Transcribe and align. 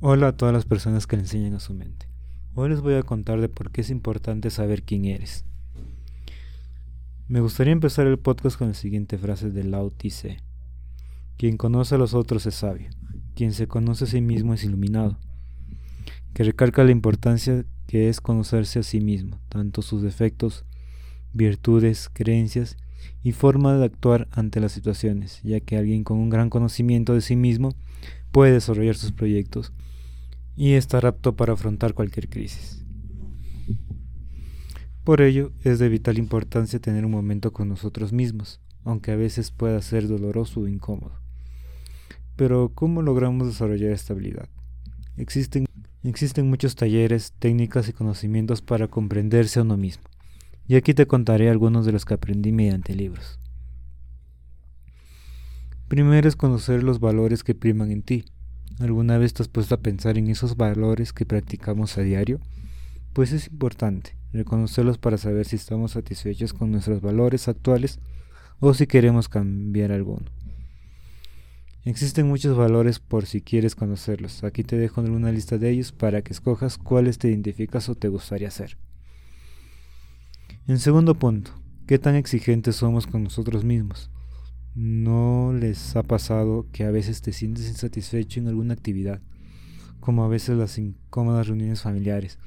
Hola 0.00 0.28
a 0.28 0.36
todas 0.36 0.52
las 0.52 0.66
personas 0.66 1.06
que 1.06 1.16
le 1.16 1.22
enseñan 1.22 1.54
a 1.54 1.60
su 1.60 1.72
mente. 1.72 2.08
Hoy 2.54 2.68
les 2.68 2.80
voy 2.80 2.94
a 2.94 3.04
contar 3.04 3.40
de 3.40 3.48
por 3.48 3.70
qué 3.70 3.80
es 3.80 3.90
importante 3.90 4.50
saber 4.50 4.82
quién 4.82 5.04
eres. 5.04 5.44
Me 7.28 7.40
gustaría 7.40 7.72
empezar 7.72 8.06
el 8.08 8.18
podcast 8.18 8.58
con 8.58 8.68
la 8.68 8.74
siguiente 8.74 9.16
frase 9.18 9.50
de 9.50 9.62
Lao 9.62 9.90
Tse. 9.90 10.38
Quien 11.38 11.56
conoce 11.56 11.94
a 11.94 11.98
los 11.98 12.12
otros 12.12 12.44
es 12.44 12.56
sabio, 12.56 12.90
quien 13.34 13.52
se 13.52 13.68
conoce 13.68 14.04
a 14.04 14.06
sí 14.08 14.20
mismo 14.20 14.52
es 14.52 14.64
iluminado, 14.64 15.16
que 16.34 16.42
recalca 16.42 16.84
la 16.84 16.90
importancia 16.90 17.64
que 17.86 18.08
es 18.08 18.20
conocerse 18.20 18.80
a 18.80 18.82
sí 18.82 19.00
mismo, 19.00 19.40
tanto 19.48 19.80
sus 19.80 20.02
defectos, 20.02 20.64
virtudes, 21.32 22.10
creencias 22.12 22.76
y 23.22 23.32
forma 23.32 23.74
de 23.74 23.84
actuar 23.84 24.28
ante 24.32 24.60
las 24.60 24.72
situaciones, 24.72 25.40
ya 25.44 25.60
que 25.60 25.78
alguien 25.78 26.04
con 26.04 26.18
un 26.18 26.30
gran 26.30 26.50
conocimiento 26.50 27.14
de 27.14 27.20
sí 27.20 27.36
mismo 27.36 27.74
puede 28.32 28.52
desarrollar 28.52 28.96
sus 28.96 29.12
proyectos 29.12 29.72
y 30.56 30.72
estar 30.72 31.06
apto 31.06 31.36
para 31.36 31.54
afrontar 31.54 31.94
cualquier 31.94 32.28
crisis. 32.28 32.84
Por 35.04 35.20
ello, 35.20 35.52
es 35.62 35.78
de 35.78 35.88
vital 35.88 36.16
importancia 36.16 36.78
tener 36.78 37.04
un 37.04 37.10
momento 37.10 37.52
con 37.52 37.68
nosotros 37.68 38.12
mismos, 38.12 38.60
aunque 38.84 39.12
a 39.12 39.16
veces 39.16 39.50
pueda 39.50 39.80
ser 39.82 40.08
doloroso 40.08 40.60
o 40.60 40.68
incómodo. 40.68 41.20
Pero, 42.36 42.72
¿cómo 42.74 43.02
logramos 43.02 43.46
desarrollar 43.46 43.92
esta 43.92 44.14
habilidad? 44.14 44.48
Existen, 45.16 45.66
existen 46.02 46.48
muchos 46.48 46.74
talleres, 46.74 47.32
técnicas 47.38 47.88
y 47.88 47.92
conocimientos 47.92 48.62
para 48.62 48.88
comprenderse 48.88 49.58
a 49.58 49.62
uno 49.62 49.76
mismo, 49.76 50.04
y 50.66 50.76
aquí 50.76 50.94
te 50.94 51.06
contaré 51.06 51.50
algunos 51.50 51.84
de 51.84 51.92
los 51.92 52.04
que 52.04 52.14
aprendí 52.14 52.52
mediante 52.52 52.94
libros. 52.94 53.38
Primero 55.86 56.26
es 56.26 56.34
conocer 56.34 56.82
los 56.82 56.98
valores 56.98 57.44
que 57.44 57.54
priman 57.54 57.90
en 57.90 58.02
ti, 58.02 58.24
¿Alguna 58.80 59.18
vez 59.18 59.34
te 59.34 59.42
has 59.42 59.48
puesto 59.48 59.74
a 59.74 59.80
pensar 59.80 60.18
en 60.18 60.28
esos 60.28 60.56
valores 60.56 61.12
que 61.12 61.26
practicamos 61.26 61.96
a 61.96 62.02
diario? 62.02 62.40
Pues 63.12 63.32
es 63.32 63.46
importante 63.46 64.16
reconocerlos 64.32 64.98
para 64.98 65.16
saber 65.16 65.46
si 65.46 65.56
estamos 65.56 65.92
satisfechos 65.92 66.52
con 66.52 66.72
nuestros 66.72 67.00
valores 67.00 67.46
actuales 67.46 68.00
o 68.58 68.74
si 68.74 68.86
queremos 68.86 69.28
cambiar 69.28 69.92
alguno. 69.92 70.26
Existen 71.84 72.26
muchos 72.26 72.56
valores 72.56 72.98
por 72.98 73.26
si 73.26 73.42
quieres 73.42 73.74
conocerlos. 73.74 74.42
Aquí 74.42 74.64
te 74.64 74.78
dejo 74.78 75.02
una 75.02 75.30
lista 75.30 75.58
de 75.58 75.70
ellos 75.70 75.92
para 75.92 76.22
que 76.22 76.32
escojas 76.32 76.78
cuáles 76.78 77.18
te 77.18 77.28
identificas 77.28 77.88
o 77.88 77.94
te 77.94 78.08
gustaría 78.08 78.50
ser. 78.50 78.78
En 80.66 80.78
segundo 80.78 81.14
punto, 81.14 81.52
¿qué 81.86 81.98
tan 81.98 82.16
exigentes 82.16 82.76
somos 82.76 83.06
con 83.06 83.22
nosotros 83.22 83.64
mismos? 83.64 84.10
¿No 84.74 85.52
les 85.52 85.94
ha 85.94 86.02
pasado 86.02 86.66
que 86.72 86.82
a 86.82 86.90
veces 86.90 87.22
te 87.22 87.32
sientes 87.32 87.68
insatisfecho 87.68 88.40
en 88.40 88.48
alguna 88.48 88.74
actividad, 88.74 89.20
como 90.00 90.24
a 90.24 90.28
veces 90.28 90.56
las 90.56 90.78
incómodas 90.78 91.46
reuniones 91.46 91.82
familiares 91.82 92.40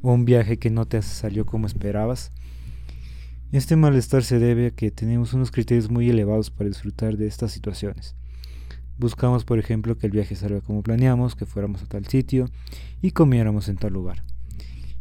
o 0.00 0.12
un 0.12 0.24
viaje 0.24 0.60
que 0.60 0.70
no 0.70 0.86
te 0.86 1.02
salió 1.02 1.44
como 1.44 1.66
esperabas? 1.66 2.30
Este 3.50 3.74
malestar 3.74 4.22
se 4.22 4.38
debe 4.38 4.68
a 4.68 4.70
que 4.70 4.92
tenemos 4.92 5.34
unos 5.34 5.50
criterios 5.50 5.90
muy 5.90 6.08
elevados 6.08 6.50
para 6.52 6.68
disfrutar 6.68 7.16
de 7.16 7.26
estas 7.26 7.50
situaciones. 7.50 8.14
Buscamos, 8.96 9.44
por 9.44 9.58
ejemplo, 9.58 9.98
que 9.98 10.06
el 10.06 10.12
viaje 10.12 10.36
salga 10.36 10.60
como 10.60 10.84
planeamos, 10.84 11.34
que 11.34 11.46
fuéramos 11.46 11.82
a 11.82 11.86
tal 11.86 12.06
sitio 12.06 12.48
y 13.00 13.10
comiéramos 13.10 13.68
en 13.68 13.74
tal 13.74 13.92
lugar, 13.92 14.22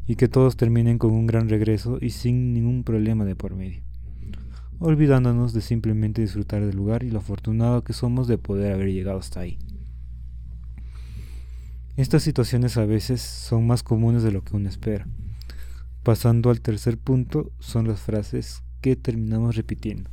y 0.08 0.16
que 0.16 0.28
todos 0.28 0.58
terminen 0.58 0.98
con 0.98 1.12
un 1.12 1.28
gran 1.28 1.48
regreso 1.48 2.00
y 2.02 2.10
sin 2.10 2.56
ningún 2.56 2.84
problema 2.84 3.24
de 3.24 3.36
por 3.36 3.54
medio 3.54 3.91
olvidándonos 4.82 5.54
de 5.54 5.62
simplemente 5.62 6.22
disfrutar 6.22 6.66
del 6.66 6.76
lugar 6.76 7.04
y 7.04 7.12
lo 7.12 7.20
afortunado 7.20 7.84
que 7.84 7.94
somos 7.94 8.28
de 8.28 8.40
poder 8.40 8.74
haber 8.74 8.92
llegado 8.92 9.20
hasta 9.20 9.42
ahí. 9.42 9.60
Estas 11.98 12.24
situaciones 12.24 12.78
a 12.78 12.86
veces 12.86 13.22
son 13.22 13.68
más 13.68 13.84
comunes 13.84 14.24
de 14.24 14.32
lo 14.32 14.44
que 14.44 14.56
uno 14.56 14.68
espera. 14.68 15.08
Pasando 16.02 16.50
al 16.50 16.62
tercer 16.62 16.98
punto 16.98 17.52
son 17.60 17.88
las 17.88 18.00
frases 18.00 18.64
que 18.82 18.96
terminamos 18.96 19.56
repitiendo, 19.56 20.10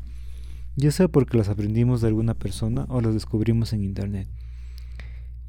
ya 0.76 0.90
sea 0.90 1.08
porque 1.08 1.38
las 1.38 1.48
aprendimos 1.48 2.02
de 2.02 2.08
alguna 2.08 2.34
persona 2.34 2.84
o 2.90 3.00
las 3.00 3.14
descubrimos 3.14 3.72
en 3.72 3.82
internet. 3.82 4.28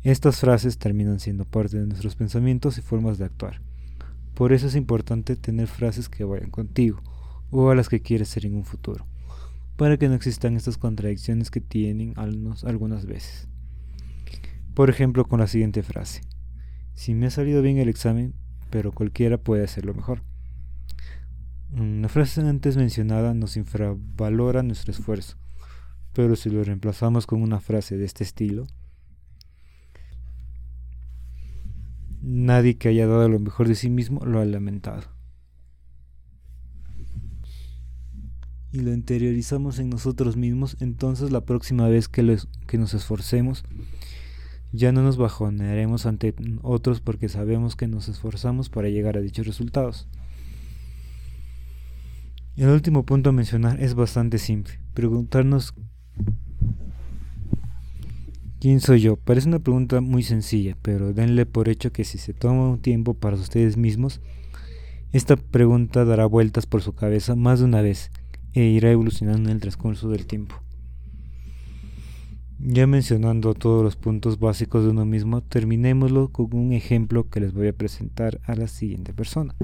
Estas 0.01 0.39
frases 0.39 0.77
terminan 0.77 1.19
siendo 1.19 1.43
parte 1.43 1.77
de 1.77 1.87
nuestros 1.87 2.15
pensamientos 2.15 2.77
y 2.77 2.81
formas 2.81 3.17
de 3.17 3.25
actuar. 3.25 3.59
Por 4.33 4.53
eso 4.53 4.67
es 4.67 4.75
importante 4.75 5.35
tener 5.35 5.67
frases 5.67 6.07
que 6.07 6.23
vayan 6.23 6.51
contigo 6.51 7.03
o 7.51 7.69
a 7.69 7.75
las 7.75 7.89
que 7.89 8.01
quieres 8.01 8.29
ser 8.29 8.45
en 8.45 8.55
un 8.55 8.65
futuro, 8.65 9.07
para 9.75 9.97
que 9.97 10.07
no 10.07 10.15
existan 10.15 10.55
estas 10.55 10.77
contradicciones 10.77 11.51
que 11.51 11.61
tienen 11.61 12.13
algunas 12.17 13.05
veces. 13.05 13.47
Por 14.73 14.89
ejemplo, 14.89 15.25
con 15.25 15.39
la 15.39 15.47
siguiente 15.47 15.83
frase. 15.83 16.21
Si 16.93 17.13
me 17.13 17.27
ha 17.27 17.31
salido 17.31 17.61
bien 17.61 17.77
el 17.77 17.89
examen, 17.89 18.33
pero 18.69 18.91
cualquiera 18.91 19.37
puede 19.37 19.63
hacerlo 19.63 19.93
mejor. 19.93 20.21
La 21.71 22.09
frase 22.09 22.41
antes 22.41 22.77
mencionada 22.77 23.33
nos 23.33 23.55
infravalora 23.55 24.63
nuestro 24.63 24.91
esfuerzo, 24.91 25.37
pero 26.13 26.35
si 26.35 26.49
lo 26.49 26.63
reemplazamos 26.63 27.27
con 27.27 27.41
una 27.41 27.59
frase 27.59 27.97
de 27.97 28.05
este 28.05 28.23
estilo, 28.23 28.65
nadie 32.21 32.77
que 32.77 32.89
haya 32.89 33.07
dado 33.07 33.29
lo 33.29 33.39
mejor 33.39 33.67
de 33.67 33.75
sí 33.75 33.89
mismo 33.89 34.25
lo 34.25 34.39
ha 34.39 34.45
lamentado. 34.45 35.03
Y 38.71 38.81
lo 38.81 38.93
interiorizamos 38.93 39.79
en 39.79 39.89
nosotros 39.89 40.37
mismos, 40.37 40.77
entonces 40.79 41.31
la 41.31 41.41
próxima 41.41 41.87
vez 41.87 42.07
que, 42.07 42.37
que 42.67 42.77
nos 42.77 42.93
esforcemos, 42.93 43.63
ya 44.71 44.91
no 44.91 45.01
nos 45.01 45.17
bajonearemos 45.17 46.05
ante 46.05 46.35
otros 46.61 47.01
porque 47.01 47.29
sabemos 47.29 47.75
que 47.75 47.87
nos 47.87 48.07
esforzamos 48.07 48.69
para 48.69 48.89
llegar 48.89 49.17
a 49.17 49.21
dichos 49.21 49.47
resultados. 49.47 50.07
El 52.55 52.69
último 52.69 53.03
punto 53.03 53.29
a 53.29 53.33
mencionar 53.33 53.81
es 53.81 53.95
bastante 53.95 54.37
simple. 54.37 54.79
Preguntarnos 54.93 55.73
¿Quién 58.59 58.81
soy 58.81 58.99
yo? 58.99 59.15
Parece 59.15 59.47
una 59.47 59.59
pregunta 59.59 60.01
muy 60.01 60.21
sencilla, 60.21 60.75
pero 60.81 61.13
denle 61.13 61.45
por 61.45 61.69
hecho 61.69 61.93
que 61.93 62.03
si 62.03 62.17
se 62.17 62.33
toma 62.33 62.67
un 62.67 62.79
tiempo 62.79 63.13
para 63.13 63.37
ustedes 63.37 63.77
mismos, 63.77 64.19
esta 65.13 65.37
pregunta 65.37 66.03
dará 66.03 66.25
vueltas 66.25 66.65
por 66.65 66.81
su 66.81 66.93
cabeza 66.93 67.37
más 67.37 67.59
de 67.59 67.65
una 67.65 67.81
vez 67.81 68.11
e 68.53 68.63
irá 68.63 68.91
evolucionando 68.91 69.49
en 69.49 69.55
el 69.55 69.61
transcurso 69.61 70.09
del 70.09 70.25
tiempo. 70.25 70.55
Ya 72.59 72.87
mencionando 72.87 73.53
todos 73.53 73.83
los 73.83 73.95
puntos 73.95 74.37
básicos 74.37 74.83
de 74.83 74.89
uno 74.89 75.05
mismo, 75.05 75.41
terminémoslo 75.41 76.29
con 76.29 76.53
un 76.53 76.73
ejemplo 76.73 77.29
que 77.29 77.39
les 77.39 77.53
voy 77.53 77.69
a 77.69 77.73
presentar 77.73 78.41
a 78.43 78.55
la 78.55 78.67
siguiente 78.67 79.13
persona. 79.13 79.55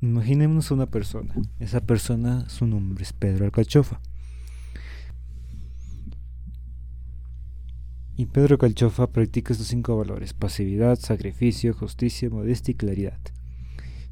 Imaginemos 0.00 0.70
una 0.70 0.86
persona. 0.86 1.34
Esa 1.58 1.80
persona, 1.80 2.48
su 2.48 2.66
nombre 2.66 3.02
es 3.02 3.12
Pedro 3.12 3.44
Alcachofa. 3.44 4.00
Y 8.16 8.26
Pedro 8.26 8.54
Alcachofa 8.54 9.08
practica 9.08 9.52
estos 9.52 9.68
cinco 9.68 9.96
valores: 9.96 10.32
pasividad, 10.32 10.96
sacrificio, 10.98 11.74
justicia, 11.74 12.30
modestia 12.30 12.72
y 12.72 12.76
claridad 12.76 13.18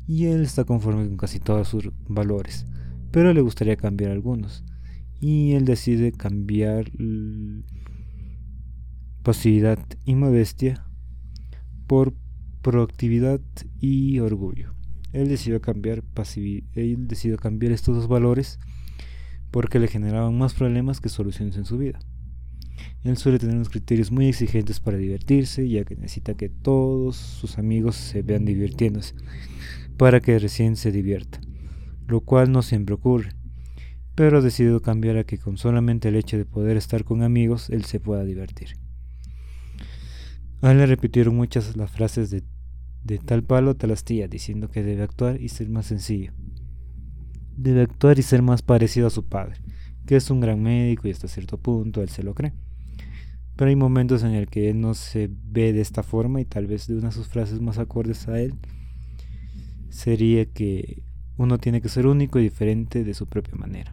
y 0.07 0.27
él 0.27 0.43
está 0.43 0.65
conforme 0.65 1.07
con 1.07 1.17
casi 1.17 1.39
todos 1.39 1.69
sus 1.69 1.91
valores, 2.09 2.67
pero 3.11 3.33
le 3.33 3.41
gustaría 3.41 3.77
cambiar 3.77 4.11
algunos. 4.11 4.65
Y 5.21 5.53
él 5.53 5.65
decide 5.65 6.13
cambiar 6.13 6.91
pasividad 9.23 9.79
y 10.05 10.15
modestia 10.15 10.87
por 11.87 12.15
proactividad 12.63 13.41
y 13.81 14.19
orgullo. 14.19 14.75
Él 15.13 15.29
decidió 15.29 15.61
cambiar 15.61 16.03
él 16.75 17.09
decidió 17.09 17.37
cambiar 17.37 17.73
estos 17.73 17.97
dos 17.97 18.09
valores 18.09 18.59
porque 19.51 19.79
le 19.79 19.89
generaban 19.89 20.39
más 20.39 20.55
problemas 20.55 21.01
que 21.01 21.09
soluciones 21.09 21.57
en 21.57 21.65
su 21.65 21.79
vida. 21.79 21.99
Él 23.03 23.17
suele 23.17 23.39
tener 23.39 23.57
unos 23.57 23.69
criterios 23.69 24.11
muy 24.11 24.27
exigentes 24.27 24.81
para 24.81 24.97
divertirse, 24.97 25.69
ya 25.69 25.85
que 25.85 25.97
necesita 25.97 26.35
que 26.35 26.49
todos 26.49 27.17
sus 27.17 27.59
amigos 27.59 27.97
se 27.97 28.23
vean 28.23 28.45
divirtiéndose 28.45 29.15
para 30.01 30.21
que 30.23 30.39
recién 30.39 30.77
se 30.77 30.93
divierta, 30.93 31.43
lo 32.07 32.23
cual 32.23 32.51
no 32.51 32.63
siempre 32.63 32.95
ocurre, 32.95 33.35
pero 34.15 34.39
ha 34.39 34.41
decidido 34.41 34.81
cambiar 34.81 35.19
a 35.19 35.25
que 35.25 35.37
con 35.37 35.59
solamente 35.59 36.09
el 36.09 36.17
hecho 36.17 36.39
de 36.39 36.47
poder 36.47 36.79
estar 36.79 37.05
con 37.05 37.23
amigos 37.23 37.69
él 37.69 37.85
se 37.85 38.01
pueda 38.01 38.25
divertir. 38.25 38.79
A 40.63 40.71
él 40.71 40.79
le 40.79 40.87
repitieron 40.87 41.37
muchas 41.37 41.77
las 41.77 41.91
frases 41.91 42.31
de, 42.31 42.45
de 43.05 43.19
tal 43.19 43.43
palo 43.43 43.77
tal 43.77 43.91
astilla, 43.91 44.27
diciendo 44.27 44.71
que 44.71 44.83
debe 44.83 45.03
actuar 45.03 45.39
y 45.39 45.51
ser 45.51 45.69
más 45.69 45.85
sencillo. 45.85 46.33
Debe 47.59 47.83
actuar 47.83 48.19
y 48.19 48.23
ser 48.23 48.41
más 48.41 48.63
parecido 48.63 49.07
a 49.07 49.11
su 49.11 49.29
padre, 49.29 49.61
que 50.07 50.17
es 50.17 50.31
un 50.31 50.41
gran 50.41 50.63
médico 50.63 51.09
y 51.09 51.11
hasta 51.11 51.29
cierto 51.29 51.59
punto 51.59 52.01
él 52.01 52.09
se 52.09 52.23
lo 52.23 52.35
cree. 52.35 52.55
Pero 53.55 53.69
hay 53.69 53.77
momentos 53.77 54.23
en 54.23 54.31
el 54.31 54.49
que 54.49 54.71
él 54.71 54.81
no 54.81 54.95
se 54.95 55.29
ve 55.31 55.75
de 55.75 55.83
esta 55.83 56.03
forma 56.03 56.41
y 56.41 56.47
tal 56.47 56.67
vez 56.67 56.87
de 56.87 56.95
una 56.95 57.09
de 57.09 57.15
sus 57.15 57.29
frases 57.29 57.61
más 57.61 57.77
acordes 57.77 58.29
a 58.29 58.41
él 58.41 58.55
sería 59.91 60.47
que 60.47 61.03
uno 61.37 61.59
tiene 61.59 61.81
que 61.81 61.89
ser 61.89 62.07
único 62.07 62.39
y 62.39 62.43
diferente 62.43 63.05
de 63.05 63.15
su 63.15 63.27
propia 63.27 63.55
manera. 63.55 63.93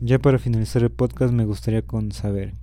Ya 0.00 0.18
para 0.18 0.38
finalizar 0.38 0.82
el 0.82 0.90
podcast 0.90 1.32
me 1.32 1.44
gustaría 1.44 1.82
con 1.82 2.12
saber, 2.12 2.54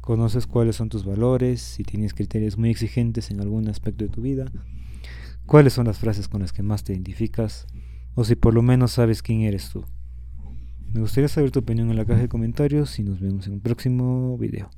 ¿conoces 0.00 0.46
cuáles 0.46 0.76
son 0.76 0.88
tus 0.88 1.04
valores? 1.04 1.60
Si 1.60 1.84
tienes 1.84 2.12
criterios 2.12 2.58
muy 2.58 2.70
exigentes 2.70 3.30
en 3.30 3.40
algún 3.40 3.68
aspecto 3.68 4.04
de 4.04 4.10
tu 4.10 4.20
vida, 4.20 4.50
¿cuáles 5.46 5.74
son 5.74 5.86
las 5.86 5.98
frases 5.98 6.26
con 6.26 6.40
las 6.40 6.52
que 6.52 6.64
más 6.64 6.82
te 6.82 6.92
identificas? 6.92 7.66
O 8.14 8.24
si 8.24 8.34
por 8.34 8.52
lo 8.52 8.62
menos 8.62 8.92
sabes 8.92 9.22
quién 9.22 9.42
eres 9.42 9.70
tú. 9.70 9.84
Me 10.92 11.00
gustaría 11.00 11.28
saber 11.28 11.52
tu 11.52 11.60
opinión 11.60 11.90
en 11.90 11.96
la 11.96 12.04
caja 12.04 12.20
de 12.20 12.28
comentarios 12.28 12.98
y 12.98 13.02
nos 13.02 13.20
vemos 13.20 13.46
en 13.46 13.54
un 13.54 13.60
próximo 13.60 14.36
video. 14.36 14.68